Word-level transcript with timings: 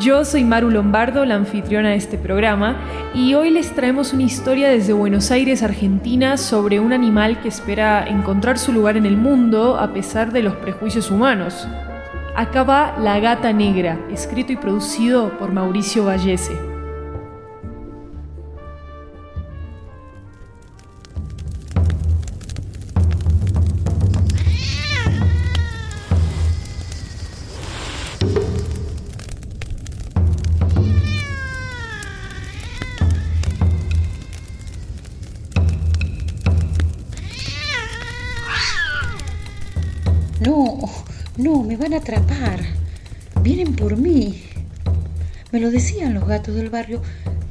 Yo 0.00 0.24
soy 0.24 0.44
Maru 0.44 0.70
Lombardo, 0.70 1.24
la 1.24 1.36
anfitriona 1.36 1.90
de 1.90 1.96
este 1.96 2.18
programa, 2.18 2.76
y 3.14 3.34
hoy 3.34 3.50
les 3.50 3.74
traemos 3.74 4.12
una 4.12 4.24
historia 4.24 4.68
desde 4.68 4.92
Buenos 4.92 5.30
Aires, 5.30 5.62
Argentina, 5.62 6.36
sobre 6.36 6.80
un 6.80 6.92
animal 6.92 7.40
que 7.40 7.48
espera 7.48 8.04
encontrar 8.04 8.58
su 8.58 8.72
lugar 8.72 8.96
en 8.96 9.06
el 9.06 9.16
mundo 9.16 9.78
a 9.78 9.92
pesar 9.92 10.32
de 10.32 10.42
los 10.42 10.54
prejuicios 10.56 11.12
humanos. 11.12 11.68
Acá 12.34 12.64
va 12.64 12.96
La 12.98 13.20
Gata 13.20 13.52
Negra, 13.52 13.96
escrito 14.10 14.52
y 14.52 14.56
producido 14.56 15.38
por 15.38 15.52
Mauricio 15.52 16.04
Vallese. 16.04 16.73
Me 41.74 41.80
van 41.80 41.94
a 41.94 41.96
atrapar. 41.96 42.60
Vienen 43.42 43.74
por 43.74 43.96
mí. 43.96 44.44
Me 45.50 45.58
lo 45.58 45.72
decían 45.72 46.14
los 46.14 46.24
gatos 46.24 46.54
del 46.54 46.70
barrio. 46.70 47.02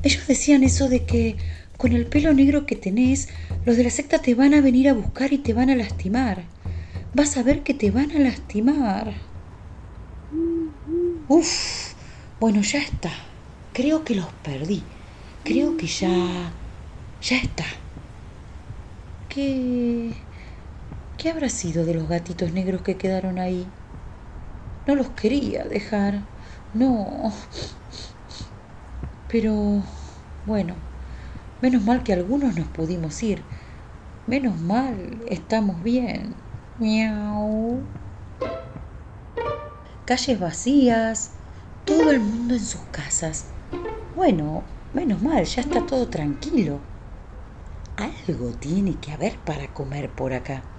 Ellos 0.01 0.25
decían 0.27 0.63
eso 0.63 0.87
de 0.87 1.03
que 1.03 1.35
con 1.75 1.91
el 1.91 2.05
pelo 2.05 2.33
negro 2.33 2.65
que 2.65 2.77
tenés, 2.77 3.27
los 3.65 3.75
de 3.75 3.83
la 3.83 3.89
secta 3.89 4.19
te 4.19 4.33
van 4.33 4.53
a 4.53 4.61
venir 4.61 4.87
a 4.87 4.93
buscar 4.93 5.33
y 5.33 5.39
te 5.39 5.53
van 5.53 5.69
a 5.69 5.75
lastimar. 5.75 6.45
Vas 7.13 7.35
a 7.35 7.43
ver 7.43 7.63
que 7.63 7.73
te 7.73 7.91
van 7.91 8.11
a 8.11 8.19
lastimar. 8.19 9.13
Uf, 11.27 11.93
bueno, 12.39 12.61
ya 12.61 12.79
está. 12.79 13.11
Creo 13.73 14.05
que 14.05 14.15
los 14.15 14.27
perdí. 14.41 14.83
Creo 15.43 15.75
que 15.75 15.87
ya... 15.87 16.53
ya 17.21 17.37
está. 17.39 17.65
¿Qué... 19.27 20.11
¿Qué 21.17 21.29
habrá 21.29 21.49
sido 21.49 21.83
de 21.83 21.93
los 21.93 22.07
gatitos 22.07 22.53
negros 22.53 22.83
que 22.83 22.95
quedaron 22.95 23.37
ahí? 23.37 23.67
No 24.85 24.95
los 24.95 25.09
quería 25.11 25.63
dejar. 25.63 26.21
No. 26.73 27.31
Pero, 29.27 29.81
bueno, 30.45 30.75
menos 31.61 31.83
mal 31.83 32.03
que 32.03 32.13
algunos 32.13 32.55
nos 32.55 32.67
pudimos 32.67 33.23
ir. 33.23 33.43
Menos 34.27 34.59
mal, 34.59 35.21
estamos 35.27 35.81
bien. 35.83 36.35
Miau. 36.77 37.81
Calles 40.05 40.39
vacías, 40.39 41.31
todo 41.85 42.11
el 42.11 42.19
mundo 42.19 42.55
en 42.55 42.65
sus 42.65 42.81
casas. 42.91 43.45
Bueno, 44.15 44.63
menos 44.93 45.21
mal, 45.21 45.45
ya 45.45 45.61
está 45.61 45.85
todo 45.85 46.07
tranquilo. 46.09 46.79
Algo 47.95 48.51
tiene 48.51 48.95
que 48.95 49.11
haber 49.11 49.37
para 49.39 49.73
comer 49.73 50.09
por 50.09 50.33
acá. 50.33 50.72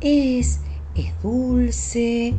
Es, 0.00 0.60
es 0.94 1.22
dulce, 1.22 2.34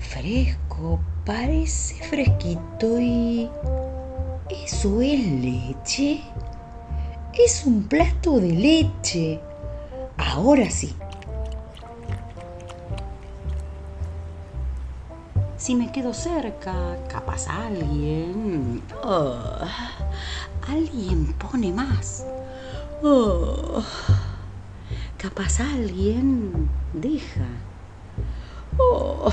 fresco, 0.00 1.00
parece 1.24 1.94
fresquito 2.04 2.98
y... 2.98 3.48
¿Eso 4.48 5.00
es 5.00 5.26
leche? 5.26 6.22
Es 7.34 7.64
un 7.66 7.82
plato 7.84 8.38
de 8.38 8.52
leche. 8.52 9.40
Ahora 10.16 10.70
sí. 10.70 10.94
Si 15.56 15.74
me 15.74 15.90
quedo 15.90 16.14
cerca, 16.14 16.96
capaz 17.08 17.48
alguien... 17.48 18.82
Oh, 19.02 19.36
alguien 20.68 21.32
pone 21.34 21.72
más. 21.72 22.24
Oh 23.02 23.82
capaz 25.18 25.60
alguien 25.60 26.68
deja. 26.92 27.46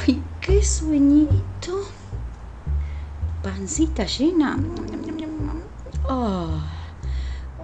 ¡Ay, 0.05 0.21
qué 0.41 0.63
sueñito! 0.63 1.81
Pancita 3.41 4.05
llena. 4.05 4.57
Oh, 6.09 6.59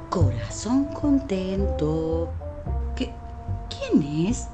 corazón 0.10 0.86
contento. 0.86 2.30
¿Qué, 2.96 3.14
¿Quién 3.70 4.28
es? 4.28 4.48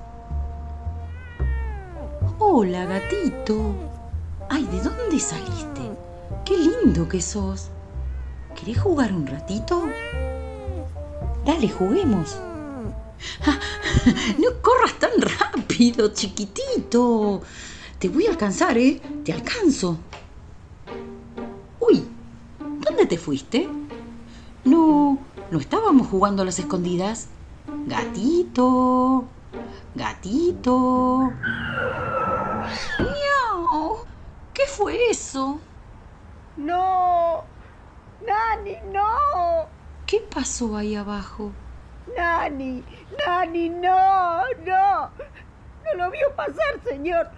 Hola, 2.38 2.86
gatito. 2.86 3.74
Ay, 4.50 4.66
¿de 4.66 4.81
dónde 4.81 5.20
saliste? 5.20 5.81
Qué 6.46 6.58
lindo 6.58 7.09
que 7.09 7.22
sos. 7.22 7.70
¿Querés 8.56 8.80
jugar 8.80 9.12
un 9.12 9.25
ratito? 9.25 9.88
Dale, 11.46 11.70
juguemos. 11.70 12.40
no 14.38 14.62
corras 14.62 14.98
tan 15.00 15.12
rápido, 15.22 16.14
chiquitito. 16.14 17.42
Te 18.00 18.09
voy 18.09 18.28
a 18.28 18.31
alcanzar, 18.31 18.78
¿eh? 18.78 19.02
Te 19.24 19.34
alcanzo. 19.34 19.98
Uy, 21.80 22.04
¿dónde 22.59 23.06
te 23.06 23.18
fuiste? 23.18 23.70
No, 24.64 25.20
no 25.52 25.59
estábamos 25.59 26.08
jugando 26.08 26.42
a 26.42 26.46
las 26.46 26.59
escondidas. 26.59 27.28
Gatito, 27.88 29.25
gatito. 29.94 31.31
¡Miau! 33.00 33.98
¿Qué 34.54 34.64
fue 34.68 35.09
eso? 35.09 35.59
No, 36.58 37.44
Nani, 38.25 38.78
no. 38.92 39.70
¿Qué 40.06 40.20
pasó 40.34 40.78
ahí 40.78 40.96
abajo? 40.96 41.52
Nani, 42.14 42.84
Nani, 43.25 43.69
no, 43.69 44.42
no. 44.66 45.10
No 45.84 45.94
lo 45.98 46.12
vio 46.12 46.36
pasar, 46.36 46.80
señor. 46.88 47.30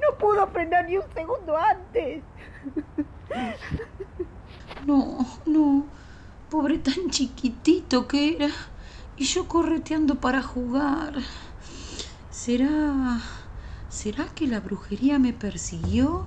No 0.00 0.18
pudo 0.18 0.46
frenar 0.48 0.86
ni 0.86 0.96
un 0.96 1.04
segundo 1.14 1.56
antes. 1.56 2.22
No, 4.86 5.26
no. 5.46 5.84
Pobre 6.50 6.78
tan 6.78 7.10
chiquitito 7.10 8.06
que 8.06 8.36
era. 8.36 8.50
Y 9.16 9.24
yo 9.24 9.48
correteando 9.48 10.16
para 10.16 10.42
jugar. 10.42 11.14
¿Será... 12.30 13.20
¿Será 13.88 14.26
que 14.26 14.46
la 14.46 14.60
brujería 14.60 15.18
me 15.18 15.32
persiguió? 15.32 16.26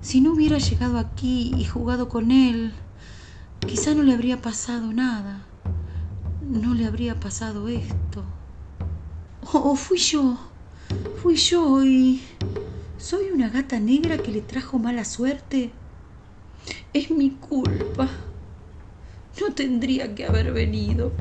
Si 0.00 0.20
no 0.20 0.32
hubiera 0.32 0.58
llegado 0.58 0.98
aquí 0.98 1.52
y 1.56 1.64
jugado 1.64 2.08
con 2.08 2.30
él, 2.30 2.74
quizá 3.60 3.94
no 3.94 4.02
le 4.02 4.14
habría 4.14 4.42
pasado 4.42 4.92
nada 4.92 5.46
no 6.50 6.74
le 6.74 6.84
habría 6.84 7.14
pasado 7.20 7.68
esto. 7.68 8.24
O 9.52 9.76
fui 9.76 9.98
yo, 9.98 10.36
fui 11.22 11.36
yo 11.36 11.84
y 11.84 12.20
soy 12.98 13.30
una 13.32 13.48
gata 13.48 13.78
negra 13.78 14.18
que 14.18 14.32
le 14.32 14.40
trajo 14.40 14.78
mala 14.78 15.04
suerte. 15.04 15.70
Es 16.92 17.10
mi 17.10 17.30
culpa. 17.30 18.08
No 19.40 19.54
tendría 19.54 20.14
que 20.14 20.26
haber 20.26 20.52
venido. 20.52 21.12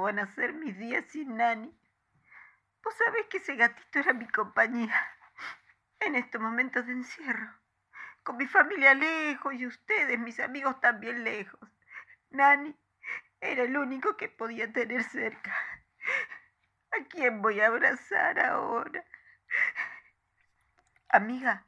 Van 0.00 0.18
a 0.18 0.26
ser 0.26 0.52
mis 0.54 0.76
días 0.78 1.04
sin 1.08 1.36
Nani. 1.36 1.74
Vos 2.82 2.94
sabés 2.94 3.26
que 3.26 3.38
ese 3.38 3.56
gatito 3.56 3.98
era 3.98 4.12
mi 4.12 4.26
compañía 4.28 4.94
en 6.00 6.16
estos 6.16 6.40
momentos 6.40 6.86
de 6.86 6.92
encierro. 6.92 7.54
Con 8.22 8.36
mi 8.36 8.46
familia 8.46 8.94
lejos 8.94 9.54
y 9.54 9.66
ustedes, 9.66 10.18
mis 10.18 10.40
amigos 10.40 10.80
también 10.80 11.24
lejos. 11.24 11.60
Nani 12.30 12.76
era 13.40 13.62
el 13.62 13.76
único 13.76 14.16
que 14.16 14.28
podía 14.28 14.72
tener 14.72 15.02
cerca. 15.04 15.54
¿A 16.92 17.04
quién 17.08 17.40
voy 17.40 17.60
a 17.60 17.68
abrazar 17.68 18.38
ahora? 18.40 19.04
Amiga, 21.08 21.64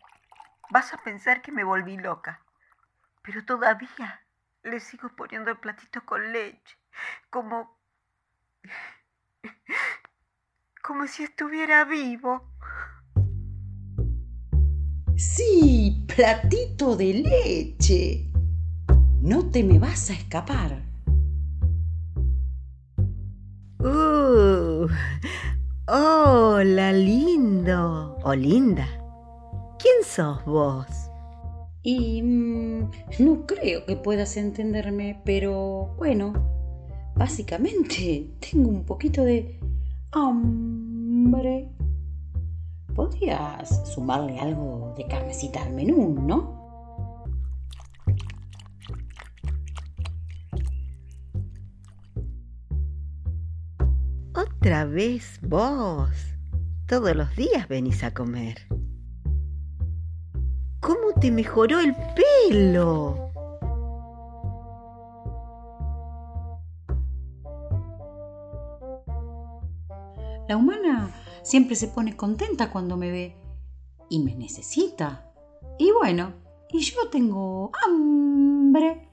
vas 0.70 0.92
a 0.92 0.98
pensar 0.98 1.42
que 1.42 1.52
me 1.52 1.64
volví 1.64 1.96
loca, 1.96 2.40
pero 3.22 3.44
todavía 3.44 4.24
le 4.62 4.80
sigo 4.80 5.08
poniendo 5.16 5.50
el 5.50 5.58
platito 5.58 6.04
con 6.04 6.32
leche, 6.32 6.78
como... 7.30 7.81
como 10.82 11.06
si 11.06 11.22
estuviera 11.22 11.84
vivo. 11.84 12.42
Sí, 15.16 16.04
platito 16.14 16.96
de 16.96 17.14
leche. 17.14 18.30
No 19.20 19.50
te 19.50 19.62
me 19.62 19.78
vas 19.78 20.10
a 20.10 20.14
escapar. 20.14 20.82
Uh, 23.78 24.86
hola, 25.86 26.92
lindo 26.92 28.18
o 28.22 28.34
linda. 28.34 28.86
¿Quién 29.78 30.04
sos 30.04 30.44
vos? 30.44 30.86
Y 31.82 32.22
mm, 32.22 32.90
no 33.20 33.46
creo 33.46 33.86
que 33.86 33.96
puedas 33.96 34.36
entenderme, 34.36 35.20
pero 35.24 35.94
bueno, 35.96 36.32
básicamente 37.14 38.30
tengo 38.40 38.68
un 38.68 38.84
poquito 38.84 39.24
de 39.24 39.58
hambre. 40.12 41.68
Podrías 42.94 43.90
sumarle 43.92 44.38
algo 44.38 44.94
de 44.96 45.06
carnecita 45.06 45.62
al 45.62 45.72
menú, 45.72 46.14
¿no? 46.26 46.62
Otra 54.34 54.84
vez 54.84 55.40
vos. 55.42 56.10
Todos 56.86 57.16
los 57.16 57.34
días 57.36 57.68
venís 57.68 58.04
a 58.04 58.12
comer. 58.12 58.58
¿Cómo 60.80 61.12
te 61.20 61.30
mejoró 61.30 61.80
el 61.80 61.94
pelo? 62.50 63.31
La 70.48 70.56
humana 70.56 71.10
siempre 71.42 71.76
se 71.76 71.88
pone 71.88 72.16
contenta 72.16 72.70
cuando 72.70 72.96
me 72.96 73.10
ve 73.10 73.36
y 74.08 74.20
me 74.20 74.34
necesita. 74.34 75.32
Y 75.78 75.90
bueno, 75.92 76.32
y 76.70 76.80
yo 76.80 77.08
tengo 77.08 77.70
hambre. 77.84 79.08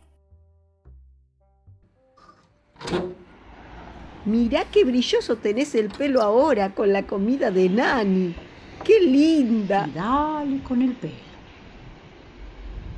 Mirá 4.25 4.65
qué 4.65 4.83
brilloso 4.83 5.37
tenés 5.37 5.75
el 5.75 5.89
pelo 5.89 6.21
ahora 6.21 6.73
con 6.75 6.91
la 6.91 7.05
comida 7.07 7.51
de 7.51 7.69
Nani. 7.69 8.35
¡Qué 8.83 8.99
linda! 8.99 9.87
Y 9.87 9.91
dale 9.91 10.63
con 10.63 10.81
el 10.81 10.93
pelo. 10.93 11.13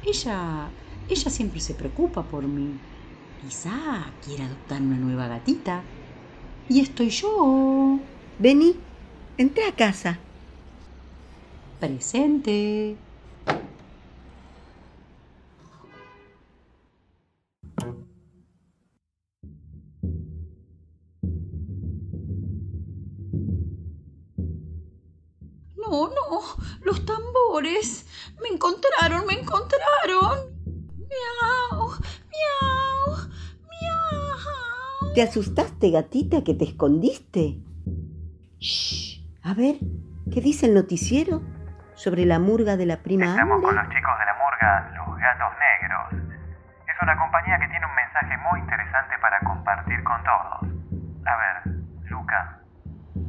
Ella, 0.06 0.70
ella 1.08 1.30
siempre 1.30 1.60
se 1.60 1.74
preocupa 1.74 2.24
por 2.24 2.44
mí. 2.44 2.74
Quizá 3.42 4.12
quiera 4.26 4.46
adoptar 4.46 4.82
una 4.82 4.98
nueva 4.98 5.28
gatita. 5.28 5.84
Y 6.70 6.82
estoy 6.82 7.10
yo. 7.10 8.00
Vení, 8.42 8.76
entré 9.38 9.68
a 9.68 9.76
casa. 9.76 10.18
Presente. 11.80 12.98
No, 25.76 26.08
no, 26.08 26.42
los 26.82 27.06
tambores. 27.06 28.08
Me 28.42 28.48
encontraron, 28.48 29.28
me 29.28 29.34
encontraron. 29.34 30.50
Miau, 30.98 31.90
miau, 32.32 33.18
miau. 33.70 35.14
¿Te 35.14 35.22
asustaste, 35.22 35.92
gatita, 35.92 36.44
que 36.44 36.56
te 36.56 36.66
escondiste? 36.66 37.71
Shh. 38.62 39.20
A 39.44 39.56
ver, 39.56 39.76
¿qué 40.32 40.40
dice 40.40 40.68
el 40.68 40.76
noticiero 40.76 41.42
sobre 41.96 42.26
la 42.26 42.38
murga 42.38 42.78
de 42.78 42.86
la 42.86 42.98
prima 43.02 43.26
Estamos 43.26 43.56
Hambre? 43.56 43.68
con 43.68 43.76
los 43.76 43.90
chicos 43.90 44.14
de 44.20 44.26
la 44.26 44.36
murga 44.38 44.92
Los 44.96 45.18
Gatos 45.18 45.54
Negros. 45.58 46.30
Es 46.88 46.96
una 47.02 47.18
compañía 47.18 47.58
que 47.58 47.68
tiene 47.70 47.86
un 47.88 47.96
mensaje 47.96 48.38
muy 48.38 48.60
interesante 48.60 49.16
para 49.20 49.40
compartir 49.40 50.04
con 50.04 50.22
todos. 50.24 50.72
A 51.26 51.38
ver, 51.38 51.76
Luca, 52.10 52.60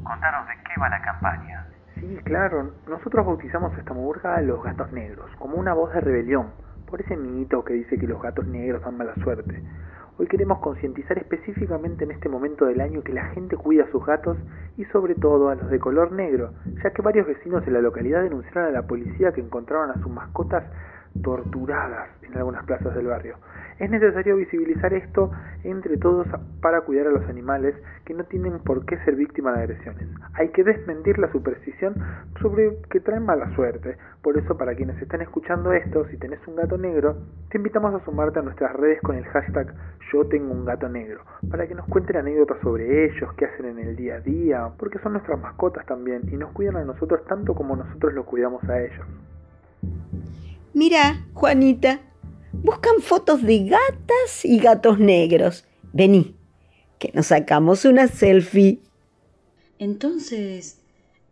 contanos 0.05 0.47
de 0.49 0.55
qué 0.69 0.79
va 0.79 0.89
la 0.91 1.01
campaña. 1.01 1.67
Sí, 1.95 2.19
claro. 2.25 2.75
Nosotros 2.87 3.25
bautizamos 3.25 3.73
esta 3.79 3.95
murga 3.95 4.39
Los 4.43 4.63
Gatos 4.63 4.93
Negros, 4.93 5.31
como 5.39 5.57
una 5.57 5.73
voz 5.73 5.95
de 5.95 6.01
rebelión, 6.03 6.53
por 6.87 7.01
ese 7.01 7.17
mito 7.17 7.65
que 7.65 7.73
dice 7.73 7.99
que 7.99 8.07
los 8.07 8.21
gatos 8.21 8.47
negros 8.47 8.83
dan 8.85 8.99
mala 8.99 9.15
suerte. 9.23 9.65
Hoy 10.19 10.27
queremos 10.27 10.59
concientizar 10.59 11.17
específicamente 11.17 12.05
en 12.05 12.11
este 12.11 12.29
momento 12.29 12.67
del 12.67 12.83
año 12.83 13.03
que 13.03 13.15
la 13.15 13.31
gente 13.31 13.57
cuida 13.57 13.85
a 13.85 13.91
sus 13.91 14.05
gatos 14.05 14.37
y 14.77 14.85
sobre 14.87 15.15
todo 15.15 15.49
a 15.49 15.55
los 15.55 15.71
de 15.71 15.79
color 15.79 16.13
negro, 16.13 16.53
ya 16.85 16.91
que 16.91 17.01
varios 17.01 17.27
vecinos 17.27 17.65
de 17.65 17.73
la 17.73 17.81
localidad 17.81 18.23
denunciaron 18.23 18.65
a 18.67 18.71
la 18.71 18.87
policía 18.87 19.33
que 19.33 19.41
encontraron 19.41 19.91
a 19.91 19.95
sus 20.03 20.13
mascotas 20.13 20.65
torturadas 21.23 22.11
en 22.23 22.37
algunas 22.37 22.63
plazas 22.65 22.95
del 22.95 23.07
barrio. 23.07 23.37
Es 23.83 23.91
necesario 23.91 24.37
visibilizar 24.37 24.95
esto 24.95 25.33
entre 25.65 25.97
todos 25.97 26.29
para 26.61 26.83
cuidar 26.83 27.09
a 27.09 27.11
los 27.11 27.29
animales 27.29 27.75
que 28.05 28.15
no 28.15 28.23
tienen 28.23 28.61
por 28.61 28.87
qué 28.87 28.97
ser 28.99 29.17
víctimas 29.17 29.57
de 29.57 29.65
agresiones. 29.65 30.07
Hay 30.35 30.51
que 30.51 30.63
desmentir 30.63 31.19
la 31.19 31.33
superstición 31.33 31.97
sobre 32.41 32.77
que 32.93 33.01
traen 33.01 33.27
mala 33.27 33.53
suerte. 33.57 33.97
Por 34.23 34.39
eso, 34.39 34.57
para 34.57 34.77
quienes 34.77 35.03
están 35.03 35.21
escuchando 35.21 35.73
esto, 35.73 36.07
si 36.13 36.17
tenés 36.17 36.39
un 36.47 36.55
gato 36.55 36.79
negro, 36.79 37.17
te 37.51 37.59
invitamos 37.59 37.93
a 37.93 38.05
sumarte 38.05 38.39
a 38.39 38.43
nuestras 38.43 38.73
redes 38.73 39.01
con 39.03 39.17
el 39.17 39.25
hashtag 39.25 39.75
Yo 40.13 40.29
tengo 40.29 40.53
un 40.53 40.65
gato 40.65 40.89
negro, 40.89 41.25
para 41.51 41.67
que 41.67 41.75
nos 41.75 41.89
cuenten 41.89 42.19
anécdotas 42.19 42.61
sobre 42.61 43.07
ellos, 43.07 43.33
qué 43.37 43.47
hacen 43.47 43.67
en 43.67 43.81
el 43.81 43.97
día 43.97 44.15
a 44.15 44.21
día, 44.21 44.71
porque 44.79 45.01
son 45.01 45.15
nuestras 45.15 45.41
mascotas 45.41 45.85
también 45.87 46.23
y 46.31 46.37
nos 46.37 46.53
cuidan 46.53 46.77
a 46.77 46.85
nosotros 46.85 47.25
tanto 47.27 47.53
como 47.57 47.75
nosotros 47.75 48.15
los 48.15 48.27
cuidamos 48.27 48.63
a 48.63 48.81
ellos. 48.81 49.05
Mira, 50.73 51.27
Juanita, 51.35 51.99
buscan 52.63 53.01
fotos 53.03 53.43
de 53.43 53.65
gatas 53.65 54.45
y 54.45 54.59
gatos 54.59 54.99
negros. 54.99 55.65
Vení, 55.93 56.35
que 56.99 57.11
nos 57.15 57.27
sacamos 57.27 57.85
una 57.85 58.09
selfie. 58.09 58.81
Entonces, 59.79 60.79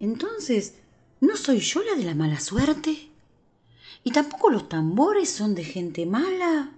entonces, 0.00 0.74
¿no 1.20 1.36
soy 1.36 1.60
yo 1.60 1.82
la 1.82 1.94
de 1.94 2.04
la 2.04 2.14
mala 2.14 2.40
suerte? 2.40 3.10
¿Y 4.02 4.12
tampoco 4.12 4.50
los 4.50 4.68
tambores 4.68 5.30
son 5.30 5.54
de 5.54 5.64
gente 5.64 6.06
mala? 6.06 6.72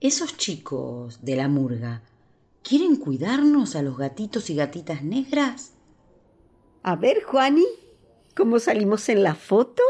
Esos 0.00 0.36
chicos 0.36 1.20
de 1.22 1.36
la 1.36 1.48
murga, 1.48 2.02
¿quieren 2.62 2.96
cuidarnos 2.96 3.76
a 3.76 3.82
los 3.82 3.96
gatitos 3.96 4.50
y 4.50 4.54
gatitas 4.56 5.02
negras? 5.02 5.72
A 6.82 6.96
ver, 6.96 7.22
Juani, 7.22 7.66
¿cómo 8.34 8.58
salimos 8.58 9.08
en 9.08 9.22
la 9.22 9.34
foto? 9.34 9.82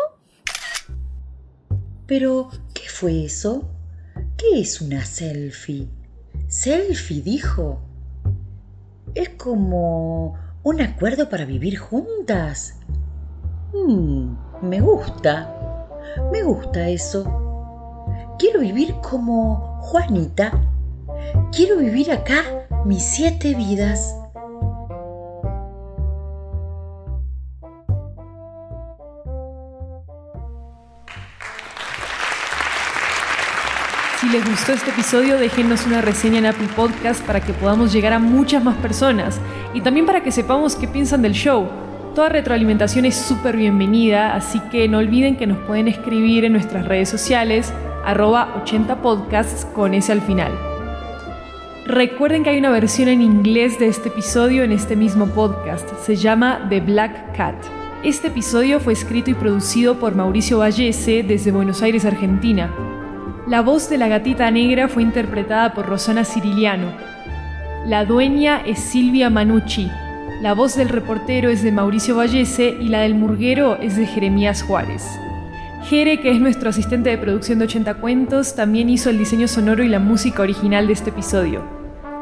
Pero, 2.07 2.51
¿qué 2.70 2.70
fue 3.01 3.25
eso? 3.25 3.65
¿Qué 4.37 4.61
es 4.61 4.83
una 4.83 5.03
selfie? 5.07 5.89
Selfie, 6.49 7.23
dijo. 7.23 7.81
Es 9.15 9.31
como 9.31 10.35
un 10.63 10.83
acuerdo 10.83 11.31
para 11.31 11.47
vivir 11.47 11.79
juntas. 11.79 12.75
Mm, 13.73 14.35
me 14.61 14.83
gusta. 14.83 15.89
Me 16.31 16.43
gusta 16.43 16.91
eso. 16.91 17.25
Quiero 18.39 18.61
vivir 18.61 18.95
como 19.01 19.81
Juanita. 19.81 20.61
Quiero 21.53 21.79
vivir 21.79 22.13
acá 22.13 22.45
mis 22.85 23.03
siete 23.03 23.55
vidas. 23.55 24.15
Si 34.21 34.29
les 34.29 34.45
gustó 34.45 34.73
este 34.73 34.91
episodio, 34.91 35.39
déjenos 35.39 35.87
una 35.87 36.03
reseña 36.03 36.41
en 36.41 36.47
Apple 36.47 36.69
Podcast 36.77 37.25
para 37.25 37.41
que 37.41 37.55
podamos 37.55 37.91
llegar 37.91 38.13
a 38.13 38.19
muchas 38.19 38.63
más 38.63 38.77
personas 38.77 39.41
y 39.73 39.81
también 39.81 40.05
para 40.05 40.23
que 40.23 40.31
sepamos 40.31 40.77
qué 40.77 40.87
piensan 40.87 41.23
del 41.23 41.33
show. 41.33 41.67
Toda 42.15 42.29
retroalimentación 42.29 43.07
es 43.07 43.17
súper 43.17 43.57
bienvenida, 43.57 44.35
así 44.35 44.61
que 44.71 44.89
no 44.89 44.99
olviden 44.99 45.37
que 45.37 45.47
nos 45.47 45.57
pueden 45.61 45.89
escribir 45.89 46.45
en 46.45 46.53
nuestras 46.53 46.85
redes 46.85 47.09
sociales, 47.09 47.73
arroba 48.05 48.63
80podcasts 48.63 49.65
con 49.73 49.95
ese 49.95 50.13
al 50.13 50.21
final. 50.21 50.53
Recuerden 51.87 52.43
que 52.43 52.51
hay 52.51 52.59
una 52.59 52.69
versión 52.69 53.09
en 53.09 53.23
inglés 53.23 53.79
de 53.79 53.87
este 53.87 54.11
episodio 54.11 54.65
en 54.65 54.73
este 54.73 54.97
mismo 54.97 55.29
podcast. 55.29 55.89
Se 56.05 56.15
llama 56.15 56.67
The 56.69 56.83
Black 56.83 57.35
Cat. 57.39 57.55
Este 58.05 58.29
episodio 58.29 58.81
fue 58.81 58.93
escrito 58.93 59.31
y 59.31 59.35
producido 59.35 59.99
por 59.99 60.15
Mauricio 60.15 60.59
Vallese 60.59 61.23
desde 61.23 61.53
Buenos 61.53 61.81
Aires, 61.81 62.05
Argentina. 62.05 62.71
La 63.51 63.63
voz 63.63 63.91
de 63.91 63.99
la 63.99 64.07
gatita 64.07 64.49
negra 64.53 64.87
fue 64.87 65.03
interpretada 65.03 65.75
por 65.75 65.87
Rosana 65.87 66.25
Ciriliano. 66.25 66.93
La 67.85 68.05
dueña 68.05 68.63
es 68.65 68.79
Silvia 68.79 69.29
Manucci. 69.29 69.91
La 70.41 70.55
voz 70.55 70.77
del 70.77 70.89
reportero 70.89 71.51
es 71.51 71.61
de 71.65 71.73
Mauricio 71.73 72.15
Vallese 72.15 72.77
y 72.81 72.91
la 72.91 73.01
del 73.01 73.17
murguero 73.17 73.75
es 73.75 73.97
de 73.97 74.07
Jeremías 74.07 74.63
Juárez. 74.63 75.05
Jere, 75.83 76.21
que 76.21 76.31
es 76.31 76.41
nuestro 76.41 76.71
asistente 76.71 77.11
de 77.11 77.19
producción 77.19 77.59
de 77.59 77.65
80 77.65 77.95
cuentos, 77.95 78.55
también 78.55 78.89
hizo 78.89 79.11
el 79.11 79.19
diseño 79.19 79.49
sonoro 79.49 79.83
y 79.83 79.89
la 79.89 79.99
música 79.99 80.43
original 80.43 80.87
de 80.87 80.93
este 80.93 81.11
episodio. 81.11 81.65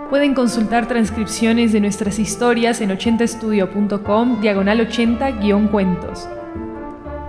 Pueden 0.08 0.32
consultar 0.32 0.88
transcripciones 0.88 1.74
de 1.74 1.80
nuestras 1.80 2.18
historias 2.18 2.80
en 2.80 2.88
80estudio.com 2.88 4.40
diagonal 4.40 4.80
80-cuentos. 4.88 6.26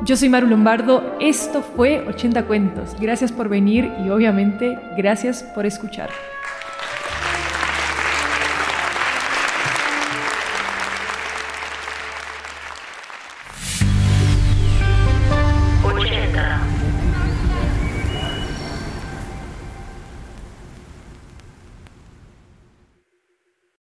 Yo 0.05 0.15
soy 0.15 0.29
Maru 0.29 0.47
Lombardo, 0.47 1.17
esto 1.19 1.61
fue 1.61 1.99
80 2.07 2.45
Cuentos. 2.45 2.95
Gracias 3.01 3.33
por 3.33 3.49
venir 3.49 3.91
y 4.03 4.09
obviamente 4.09 4.79
gracias 4.95 5.43
por 5.43 5.65
escuchar. 5.65 6.09